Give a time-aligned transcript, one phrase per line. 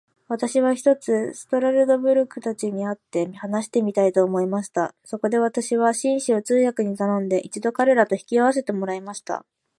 [0.27, 4.95] 私は、ひとつストラルドブラグたちに会って話してみたいと思いました。
[5.05, 9.45] そこで私は、紳士を通訳に頼んで、一度彼等と引き合せてもらいました。